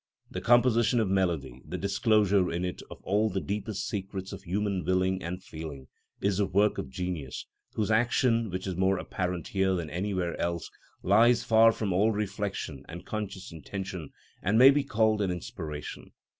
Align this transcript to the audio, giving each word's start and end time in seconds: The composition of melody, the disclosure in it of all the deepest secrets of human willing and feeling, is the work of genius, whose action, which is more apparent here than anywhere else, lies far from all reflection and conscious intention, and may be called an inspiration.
The 0.31 0.41
composition 0.41 0.99
of 0.99 1.07
melody, 1.09 1.61
the 1.63 1.77
disclosure 1.77 2.51
in 2.51 2.65
it 2.65 2.81
of 2.89 2.99
all 3.03 3.29
the 3.29 3.39
deepest 3.39 3.87
secrets 3.87 4.33
of 4.33 4.41
human 4.41 4.83
willing 4.83 5.21
and 5.21 5.43
feeling, 5.43 5.89
is 6.19 6.39
the 6.39 6.47
work 6.47 6.79
of 6.79 6.89
genius, 6.89 7.45
whose 7.75 7.91
action, 7.91 8.49
which 8.49 8.65
is 8.65 8.75
more 8.75 8.97
apparent 8.97 9.49
here 9.49 9.75
than 9.75 9.91
anywhere 9.91 10.35
else, 10.41 10.71
lies 11.03 11.43
far 11.43 11.71
from 11.71 11.93
all 11.93 12.11
reflection 12.11 12.83
and 12.89 13.05
conscious 13.05 13.51
intention, 13.51 14.09
and 14.41 14.57
may 14.57 14.71
be 14.71 14.83
called 14.83 15.21
an 15.21 15.29
inspiration. 15.29 16.11